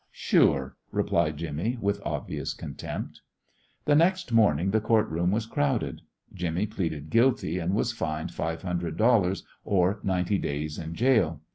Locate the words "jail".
10.95-11.43